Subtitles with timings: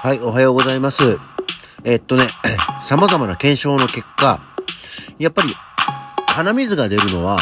[0.00, 1.18] はい、おはようございます。
[1.82, 2.22] えっとね、
[2.86, 4.40] 様々な検証の結果、
[5.18, 5.48] やっぱり
[6.28, 7.36] 鼻水が出るのは、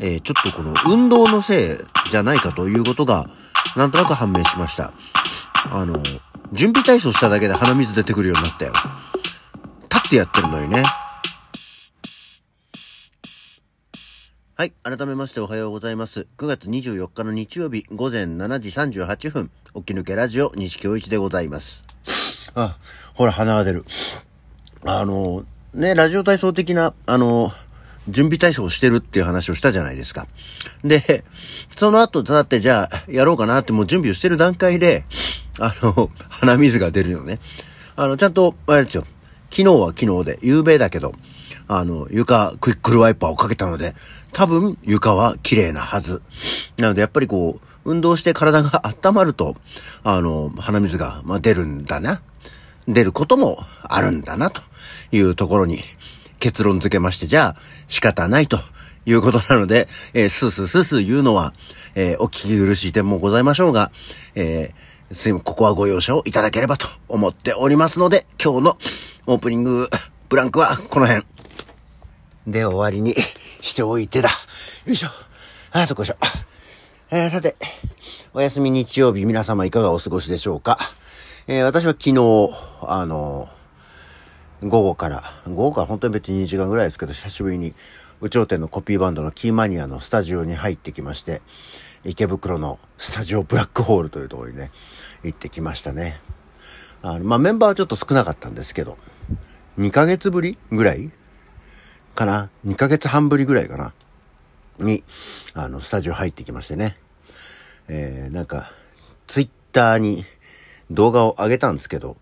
[0.00, 3.26] えー、ちょっとこの運動のせいじゃないかということが、
[3.76, 4.94] なんとなく判明しました。
[5.70, 6.02] あの、
[6.50, 8.72] 準備体操しただけで鼻水出てくるようになったよ。
[9.92, 10.82] 立ってやってるのにね。
[14.58, 14.72] はい。
[14.82, 16.26] 改めましておはようございます。
[16.38, 21.84] 9月24日の日曜日午前7時38分、起き抜けラジオ西京一でございます。
[22.54, 22.78] あ、
[23.12, 23.84] ほら、鼻が出る。
[24.82, 27.52] あの、ね、ラジオ体操的な、あの、
[28.08, 30.26] 準備体操をしてるっていう話をしたじゃないですか。
[30.82, 31.22] で、
[31.76, 35.04] その後、だってじゃあ、やろうかなってもう準備をしてる段階で、
[35.60, 37.40] あの、鼻水が出るよね。
[37.94, 39.04] あの、ちゃんと、あれですよ。
[39.50, 41.12] 昨日は昨日で、夕べだけど、
[41.68, 43.94] あの、床、クイックルワイパーをかけたので、
[44.36, 46.20] 多分床は綺麗なはず。
[46.76, 49.56] なので、やっぱりこう、運動して体が温まると、
[50.04, 52.20] あの、鼻水が、ま、出るんだな。
[52.86, 54.60] 出ることもあるんだな、と
[55.10, 55.78] いうところに
[56.38, 57.56] 結論付けまして、じゃあ、
[57.88, 58.58] 仕方ないと
[59.06, 61.54] いうことなので、えー、スースースースー言うのは、
[61.94, 63.90] えー、お聞き苦しい点もございましょうが、
[64.34, 68.78] えー、すいませんここはご容赦をいただければと思っておりますので、今日の
[69.28, 69.88] オープニング
[70.28, 71.24] ブランクはこの辺。
[72.46, 73.14] で終わりに
[73.66, 74.28] しておいてだ。
[74.86, 75.08] よいしょ。
[75.72, 76.16] あ、そこいしょ。
[77.10, 77.56] えー、さて、
[78.32, 80.78] お休み日曜日皆様いかがお過ごしでしょうか？
[81.48, 82.50] えー、私は昨日、
[82.82, 83.48] あの、
[84.62, 87.74] 午後から、午後から本当に別に2時間ぐらいですけど、久しぶりに、
[88.20, 91.42] 宇頂店のコピーバンドのキーマニアのスタジオに入ってきまして、
[92.04, 94.70] 池袋のスタジオブラックホールというところにね、
[95.24, 96.20] 行ってきましたね。
[97.02, 98.96] あの、まあ、メンバーはちょっと少なかったんですけど、
[99.78, 101.10] 2ヶ月ぶりぐらい
[102.16, 103.92] かな ?2 ヶ月半ぶりぐらいかな？
[104.78, 105.04] に、
[105.54, 106.96] あの、スタジオ入ってきましてね。
[107.88, 108.72] えー、なんか、
[109.28, 110.24] ツイッターに
[110.90, 112.16] 動画を上げたんですけど、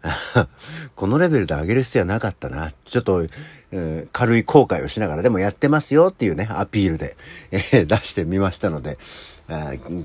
[0.94, 2.72] このレベルで上げる必要はなかったな。
[2.84, 7.16] ちょっと、えー、軽い後悔をしながら、でもやってますよっていうね、アピールで、
[7.50, 8.98] えー、出してみましたので、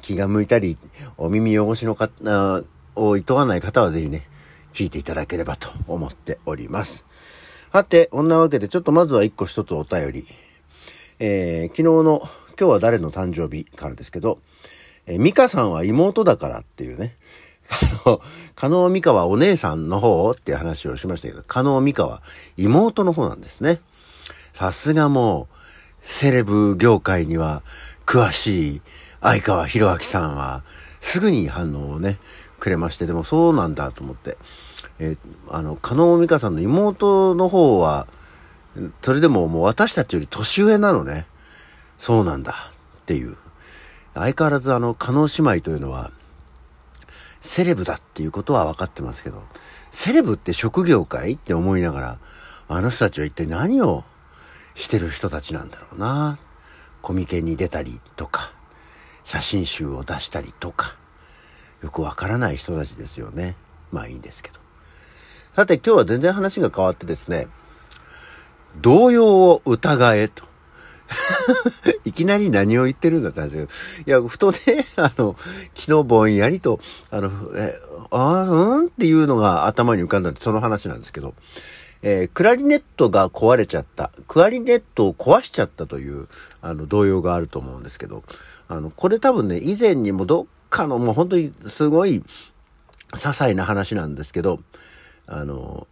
[0.01, 0.77] 気が向いたり、
[1.17, 2.63] お耳汚しの方
[2.95, 4.27] を厭わない方はぜひね、
[4.71, 7.05] 聞いていただければと思っております。
[7.73, 10.27] はて、こんなわけで、ちょっとまずは一個一つお便り。
[11.17, 14.37] えー、昨日の、今日は誰の誕生日からですけど、
[15.07, 17.15] えー、ミカさんは妹だからっていうね、
[18.05, 18.21] あの、
[18.53, 22.21] 加納美香はお姉さんの方っていう話をしましたけど、加納美香は
[22.57, 23.81] 妹の方なんですね。
[24.53, 25.55] さすがもう、
[26.03, 27.63] セレブ業界には
[28.05, 28.81] 詳しい
[29.19, 30.63] 相川博明さんは、
[31.01, 32.19] すぐに反応をね、
[32.59, 34.37] くれまして、でもそうなんだと思って。
[34.99, 35.17] えー、
[35.49, 38.07] あの、加納美香さんの妹の方は、
[39.01, 41.27] それでももう私たちより年上なのね。
[41.97, 43.37] そうなんだっていう。
[44.13, 46.11] 相変わらずあの、加納姉妹というのは、
[47.41, 49.43] セレブだっていうことは分かってますけど、
[49.91, 52.19] セレブって職業かいって思いながら、
[52.69, 54.03] あの人たちは一体何を
[54.75, 56.37] してる人たちなんだろうな。
[57.01, 58.53] コミケに出たりとか、
[59.25, 60.95] 写真集を出したりとか、
[61.81, 63.57] よくわからない人たちですよね。
[63.91, 64.62] まあいいんですけど。
[65.55, 67.47] さて今日は全然話が変わってですね、
[68.81, 70.45] 動揺を疑えと。
[72.05, 74.19] いきなり何を言ってるんだって話ですけど。
[74.19, 74.57] いや、ふとね、
[74.97, 75.35] あの、
[75.75, 76.79] 昨日ぼんやりと、
[77.11, 81.35] あの、え、ああ、うんっていうのが頭に浮かんだってその話なんですけど、
[82.01, 84.09] えー、クラリネットが壊れちゃった。
[84.27, 86.29] クラリネットを壊しちゃったという、
[86.63, 88.23] あの、動揺があると思うんですけど、
[88.67, 92.23] あの、これ多分ね、以前にもどっかの、もう本当にすごい、
[93.11, 94.59] 些細な話なんですけど、
[95.27, 95.87] あの、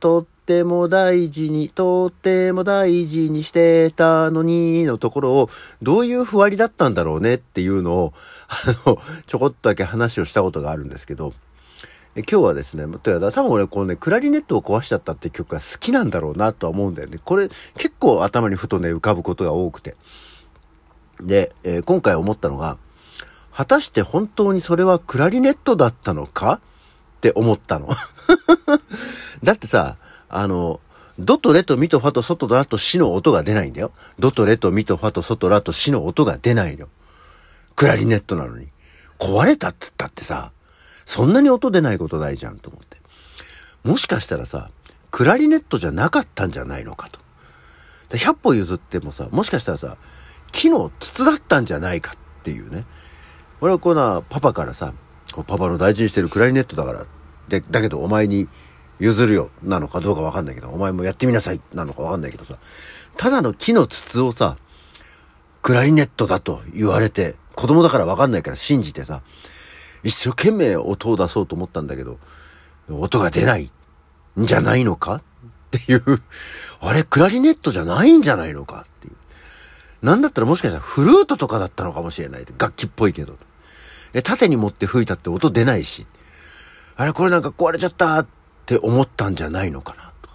[0.00, 5.50] とっても大事に、とっても大事にしてたのに、のところを、
[5.82, 8.12] どういうふわりだったんだろうねっていうのを、
[8.48, 11.34] あの、 ちょこっとだけ話をしたことがあるんですけど、
[12.14, 17.18] え今日はですね、とや多分俺このね、クラリネットを壊しちゃったって曲が好きなんだろうなとは思うんだよね。
[17.22, 19.96] これ結構頭にふとね、浮かぶことが多くて。
[21.20, 22.78] で、えー、今回思ったのが、
[23.52, 26.60] 果たして本当にそれはクラリネットだったのか
[27.28, 27.88] って思ったの。
[29.42, 29.96] だってさ、
[30.28, 30.80] あの、
[31.18, 33.90] ドとレとミとファとソとラとシの音が出ないんだよ。
[34.18, 36.88] ドとレとミとファとソとラとシの音が出ないの。
[37.74, 38.68] クラリネットなのに。
[39.18, 40.52] 壊れたっつったってさ、
[41.04, 42.98] そんなに音出ないことないじゃんと思って。
[43.82, 44.70] もしかしたらさ、
[45.10, 47.18] クラリネットじゃなかったんじゃないのかと。
[48.10, 49.96] で100歩譲ってもさ、もしかしたらさ、
[50.52, 52.84] 木の筒だったんじゃないかっていうね。
[53.60, 54.92] 俺はこんなパパからさ、
[55.44, 57.06] パパの大事にしてるクラリネットだから、
[57.48, 58.48] で、だけどお前に
[58.98, 62.56] 譲るよ、なのかどうかわかんないけど、お前もやってみなさい、なのかわかんないけどさ、
[63.16, 64.56] ただの木の筒をさ、
[65.62, 69.22] クラリネットだと言われて、子供だからわかんないから信じてさ、
[70.02, 72.18] 一生懸命音を出そうと思ったんだけど、
[72.88, 73.70] 音が出ない
[74.40, 75.22] んじゃないのかっ
[75.70, 76.22] ていう、
[76.80, 79.14] あれ、クラリネットじゃないんじゃないのかっていう。
[80.02, 82.46] なんだったらもしかしたらフルートとかだったのかもしれない。
[82.58, 83.36] 楽器っぽいけど。
[84.14, 86.06] え、縦に持って吹いたって音出ないし。
[86.96, 88.26] あれ、これなんか壊れちゃったっ
[88.64, 90.30] て思ったんじゃないのかなと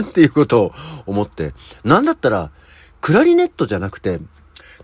[0.08, 0.72] っていうことを
[1.06, 1.52] 思って。
[1.84, 2.50] なんだったら、
[3.00, 4.20] クラリネットじゃなくて、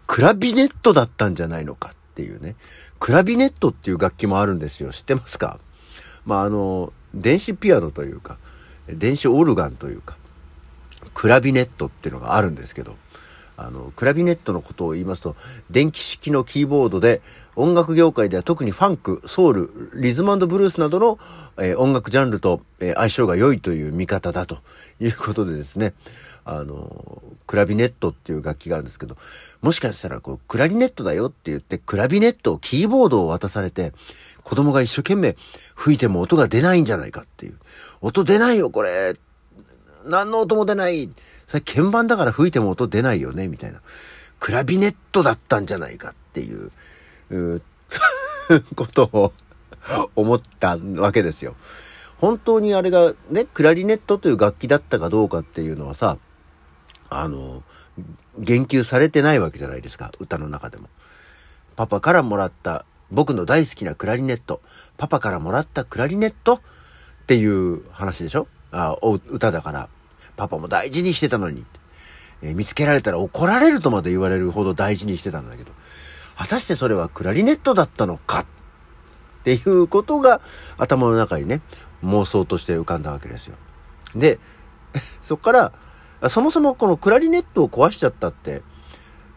[0.06, 2.56] クラビネットだったんじゃないのかっていうね。
[2.98, 4.90] クラビネットっていう楽器もあるんですよ。
[4.90, 5.58] 知ってますか？
[6.24, 8.38] まあ、あの、電子ピアノというか、
[8.88, 10.16] 電子オルガンというか、
[11.14, 12.96] クラビネットっていうのがあるんですけど、
[13.56, 15.36] あの、クラビネットのことを言いますと、
[15.70, 17.22] 電気式のキーボードで、
[17.56, 21.18] 音楽業界では特にファンク、ソウル、リズムブルースなどの、
[21.58, 24.58] えー、音楽ジャンルと、えー、相性が良いという見方だと
[24.98, 25.94] いうことでですね、
[26.44, 29.16] あの、クラビネットっていう楽器があるんですけど、
[29.62, 33.92] もしかしたらこう、クラリネットだよって言って、クラビネット、キーボードを渡されて、
[34.42, 35.36] 子供が一生懸命
[35.76, 37.58] 吹いても音が出ないんじゃないかっていう。
[38.00, 39.14] 音出ないよ、これ
[40.06, 41.10] 何の音も出ない。
[41.46, 43.80] それ鍵盤だから吹いても音出ないよね、みたいな。
[44.38, 46.70] クラビネットだったんじゃないかっていう、
[47.30, 47.62] う
[48.76, 49.32] ことを
[50.14, 51.56] 思ったわけですよ。
[52.18, 56.18] 本当にあれがね、クラリネットという楽器だったかどうかっていうのはさ、
[57.10, 57.62] あの、
[58.38, 60.88] 言及されてないわけじゃないですか、歌の中でも。
[61.76, 64.60] パパからもらった僕の大好きなクラリネット、
[64.96, 66.60] パパからもらったクラリネットっ
[67.26, 68.48] ていう話でしょ？
[68.72, 69.88] あ歌だから、
[70.36, 71.64] パパも大事にしてたのに、
[72.42, 75.72] えー、見つけられたら怒られるとまで言われるほど大事にしてたんだけど、
[76.36, 78.46] 果たしてそれはクラリネットだったのかっ
[79.44, 80.40] ていうことが
[80.78, 81.60] 頭の中にね、
[82.02, 83.56] 妄想として浮かんだわけですよ。
[84.14, 84.38] で、
[85.22, 85.72] そっから、
[86.28, 88.62] そもそもこのクラリネットを壊しちゃったって、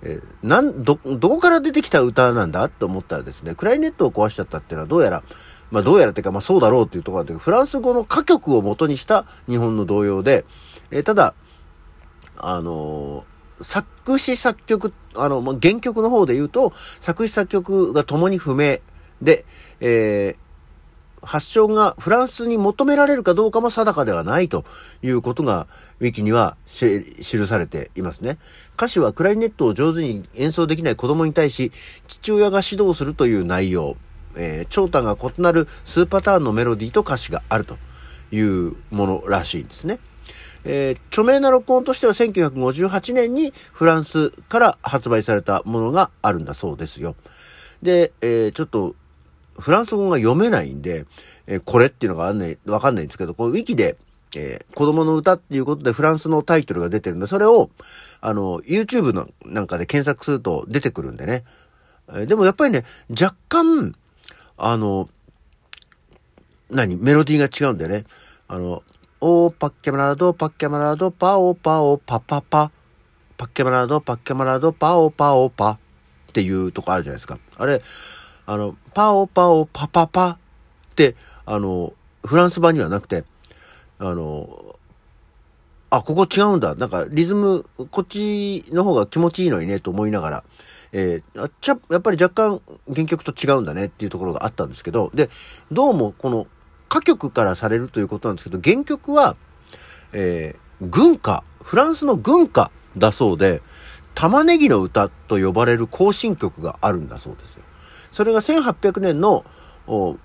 [0.04, 2.70] えー、なん、ど、どこから出てきた歌なんだ？
[2.70, 5.24] と思ったらですね、クラリネットを壊しちゃったっていうのはどうやら、
[5.72, 10.46] まあどうやらっていうか、まあそうだろうっていうところで、フランス語の歌曲を元にした日本の童謡で、
[10.92, 11.34] えー、ただ、
[12.38, 18.78] あのー、作詞作曲、あの、まあ、原曲の方で言うと、作詞作曲が共に不明
[19.20, 19.46] で、
[19.80, 20.47] えー、
[21.22, 24.66] 発祥がフランスに求められるかどうかも定かではないと
[25.02, 25.68] いうことが、
[26.00, 28.38] ウィキには記されていますね。
[28.76, 31.72] 歌詞はクラリネットを上手に演奏できない子供に対し、
[32.08, 33.98] 父親が指導するという内容。
[34.40, 37.78] えー、長短が異なる数パターンのメロディーと歌詞があると
[38.32, 40.00] いうものらしいんですね。
[40.64, 47.16] えー、著名な録音としては1958年にフランスから発売されたものがあるんだそうですよ。
[47.82, 48.96] で、えー、ちょっと
[49.60, 51.06] フランス語が読めないんで、
[51.48, 53.98] えー、これっていうのがあんね、わかんないんですけど、こう、ウィキで、
[54.36, 57.70] えー、子供の歌っていうことでフランスのタイトルが出てるんで、それを、
[58.22, 61.44] あの、YouTube のなんかで検索すると出てくるんでね。
[62.10, 63.96] えー、でもやっぱりね、若干、
[64.58, 65.10] あの、
[66.70, 68.06] 何メロディーが違うんだよね。
[68.48, 68.84] あの、
[69.20, 72.72] オーパッケマラード、パッケマラード、パオパオ、パパパ。
[73.38, 75.72] パッケマラード、パッケマラード、パオパオパ。
[75.72, 75.80] っ
[76.34, 77.40] ていうとこあるじゃないですか。
[77.58, 77.82] あれ、
[78.48, 80.38] あの、パオパオパパパっ
[80.96, 81.16] て、
[81.46, 81.94] あの、
[82.26, 83.26] フランス版にはなくて、
[84.00, 84.76] あの、
[85.90, 86.74] あ、ここ違うんだ。
[86.76, 90.44] なんかリズム、こっちの方が気持ちいいのにね、と思いながら、
[90.94, 92.62] えー、ちゃ、やっぱり若干
[92.94, 95.30] 原曲と違うんだねっていうところがあったんですけど、で、
[95.70, 96.48] どうもこの
[96.90, 99.36] 歌曲からされるということなんですけど、原曲は、
[100.14, 103.62] えー、軍歌、フランスの軍歌だそうで、
[104.16, 107.64] 玉ねぎの歌と呼ばれる行進曲があるんだそうですよ。
[108.18, 109.46] それが1800年の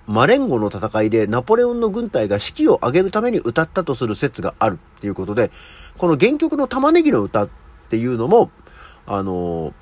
[0.07, 5.51] マレンゴの戦いでナポレオンの軍隊が士気を上げるために歌ったとする説があるっていうことで、
[5.99, 7.49] この原曲の玉ねぎの歌っ
[7.91, 8.49] ていうのも、
[9.05, 9.73] あのー、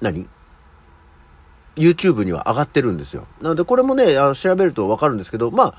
[0.00, 0.28] 何
[1.76, 3.28] ?YouTube には上がってるんですよ。
[3.40, 5.74] なのでこれもね、あの調べるとわかるんですけど、まあ、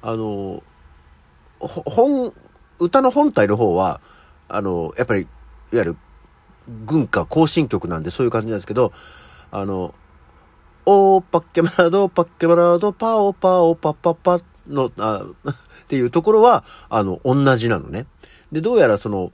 [0.00, 0.62] あのー、
[1.60, 2.32] 本、
[2.78, 4.00] 歌の本体の方は、
[4.48, 5.30] あのー、やっぱり、いわ
[5.72, 5.96] ゆる
[6.86, 8.92] 軍歌行進曲なんでそういう感じなんですけど、
[9.50, 9.94] あの、
[10.90, 15.22] おー、パッケマラド、パッケマラド、パオパオパパパの、あ
[15.84, 18.06] っていうところは、あの、同じなのね。
[18.52, 19.30] で、どうやらその、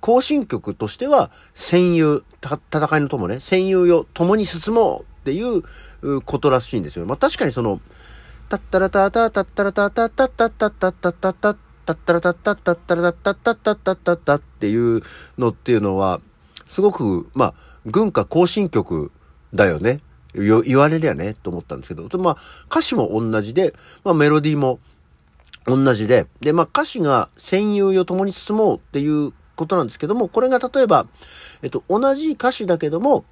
[0.00, 7.04] 行進曲としては、戦友、戦いの友ね、戦友よ、共に進もうっていうことらしいんですよ。
[7.04, 7.82] まあ確かにその、
[8.48, 15.02] タッタラタタタッタラタタタタタタタタタタッタラタタタッタラタタタタタタタっていう
[15.36, 16.22] のっていうのは、
[16.68, 19.12] すごく、まあ、軍歌行進曲
[19.52, 20.00] だよね。
[20.34, 22.36] 言われりゃね、と思ったんですけど、まあ、
[22.70, 24.78] 歌詞も同じで、まあ、メロディーも
[25.66, 31.06] 同じで、で、まあ、歌詞が戦友よ共に進もうっていうことなんですけども、これが例えば、
[31.62, 33.24] えっと、同じ歌詞だけども、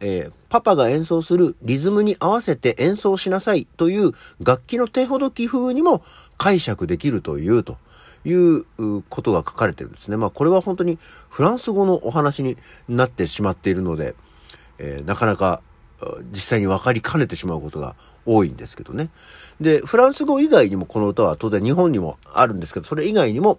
[0.00, 6.02] えー、パパが演奏するリズムに合わせて演奏しなさいという楽器の手ほどき風にも
[6.36, 7.78] 解釈できるというと
[8.24, 8.64] いう
[9.08, 10.16] ことが書かれてるんですね。
[10.16, 12.56] まあこれは本当にフランス語のお話に
[12.88, 14.14] なってしまっているので、
[14.78, 15.62] えー、なかなか
[16.30, 19.10] 実際に分かりかねてしまうことが多いんですけどね。
[19.60, 23.58] で、フランス語以外にもこの歌は当然日本にもあるんですけど、それ以外にも、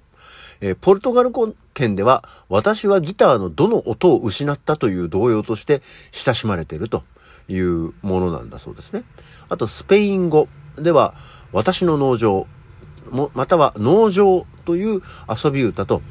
[0.61, 5.81] えー、ポルトガル語圏では、私はギターのどの音を失ったという動揺として
[6.11, 7.03] 親しまれていると
[7.47, 9.03] いうものなんだそうですね。
[9.49, 11.15] あと、スペイン語では、
[11.51, 12.47] 私の農場、
[13.11, 15.01] も、または農場という
[15.43, 16.01] 遊び歌と、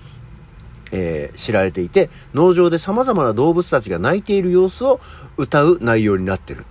[0.92, 5.00] えー、知られていて、農場で様々な動物たちが鳴いている様子を
[5.36, 6.66] 歌う内容になってる。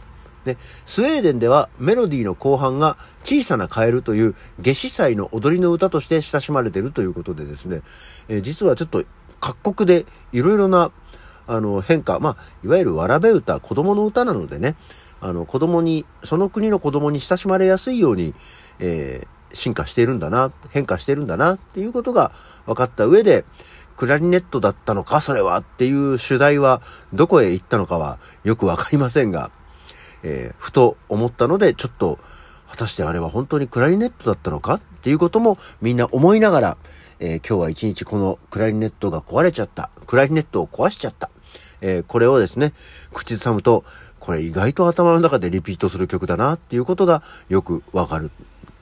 [0.45, 7.81] で、スウェーデンではメロディーの後半が小さなカエルという夏至祭の踊りの歌として親しまれているということでですね、
[8.29, 9.03] えー、実はちょっと
[9.39, 10.91] 各国でいろいろな
[11.47, 14.75] あの変化、まあ、いわゆるわらべ歌、子供の歌なのでね、
[15.19, 18.33] あの子供に、その国の子供に親しまれやすいように、
[18.79, 22.31] えー、進化しているんだな、変化してるんだなっていうことが
[22.65, 23.45] 分かった上で、
[23.95, 26.81] クラリネットだったのか、それはっていう主題は
[27.13, 29.51] どこへ行ったのかはよくわかりませんが、
[30.23, 32.19] えー、ふと思ったので、ちょっと、
[32.69, 36.77] 果たしてあれは本当にクラリネットだったのかっていうこともみんな思いながら、
[37.19, 39.89] えー、今日は一日このクラリネットが壊れちゃった。
[40.05, 41.31] クラリネットを壊しちゃった。
[41.81, 42.73] えー、これをですね、
[43.13, 43.83] 口ずさむと、
[44.19, 48.31] これ意外と頭の中でリピートする曲だなっていうことがよくわかる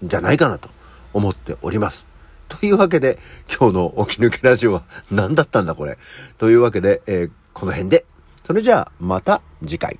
[0.03, 0.69] じゃないかなと
[1.13, 2.07] 思っております。
[2.47, 3.17] というわけで、
[3.49, 5.97] 今日の起き抜けラジオは何だったんだこれ。
[6.37, 8.05] というわけで、えー、この辺で。
[8.43, 9.99] それじゃあ、また次回。